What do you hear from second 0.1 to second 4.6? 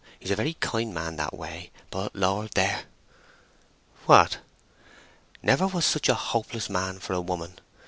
He's a very kind man that way, but Lord—there!" "What?"